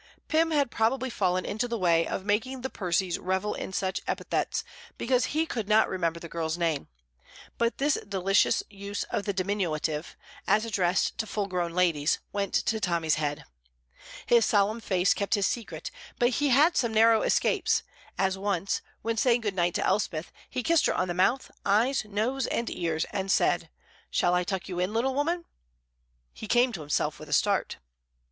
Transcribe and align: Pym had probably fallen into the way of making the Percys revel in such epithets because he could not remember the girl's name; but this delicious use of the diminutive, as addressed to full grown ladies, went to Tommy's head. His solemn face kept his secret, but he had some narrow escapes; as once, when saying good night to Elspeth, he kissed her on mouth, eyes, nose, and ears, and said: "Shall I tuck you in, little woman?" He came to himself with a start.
Pym 0.29 0.49
had 0.49 0.71
probably 0.71 1.11
fallen 1.11 1.45
into 1.45 1.67
the 1.67 1.77
way 1.77 2.07
of 2.07 2.25
making 2.25 2.61
the 2.61 2.71
Percys 2.71 3.19
revel 3.21 3.53
in 3.53 3.71
such 3.71 4.01
epithets 4.07 4.63
because 4.97 5.25
he 5.25 5.45
could 5.45 5.67
not 5.69 5.87
remember 5.87 6.19
the 6.19 6.27
girl's 6.27 6.57
name; 6.57 6.87
but 7.59 7.77
this 7.77 7.99
delicious 8.09 8.63
use 8.71 9.03
of 9.11 9.25
the 9.25 9.31
diminutive, 9.31 10.17
as 10.47 10.65
addressed 10.65 11.19
to 11.19 11.27
full 11.27 11.45
grown 11.45 11.73
ladies, 11.73 12.17
went 12.33 12.55
to 12.55 12.79
Tommy's 12.79 13.13
head. 13.21 13.45
His 14.25 14.43
solemn 14.43 14.79
face 14.79 15.13
kept 15.13 15.35
his 15.35 15.45
secret, 15.45 15.91
but 16.17 16.29
he 16.29 16.49
had 16.49 16.75
some 16.75 16.95
narrow 16.95 17.21
escapes; 17.21 17.83
as 18.17 18.39
once, 18.39 18.81
when 19.03 19.17
saying 19.17 19.41
good 19.41 19.53
night 19.55 19.75
to 19.75 19.85
Elspeth, 19.85 20.31
he 20.49 20.63
kissed 20.63 20.87
her 20.87 20.95
on 20.95 21.15
mouth, 21.15 21.51
eyes, 21.63 22.05
nose, 22.05 22.47
and 22.47 22.71
ears, 22.71 23.05
and 23.11 23.29
said: 23.31 23.69
"Shall 24.09 24.33
I 24.33 24.43
tuck 24.45 24.67
you 24.67 24.79
in, 24.79 24.95
little 24.95 25.13
woman?" 25.13 25.45
He 26.33 26.47
came 26.47 26.71
to 26.71 26.81
himself 26.81 27.19
with 27.19 27.29
a 27.29 27.33
start. 27.33 27.77